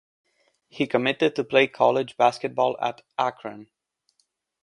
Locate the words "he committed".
0.67-1.35